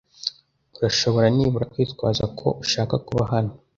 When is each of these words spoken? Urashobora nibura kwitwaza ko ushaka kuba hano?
Urashobora 0.77 1.27
nibura 1.35 1.69
kwitwaza 1.73 2.23
ko 2.39 2.47
ushaka 2.63 2.95
kuba 3.07 3.23
hano? 3.33 3.53